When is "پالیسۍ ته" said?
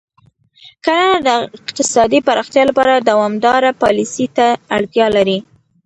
3.83-4.47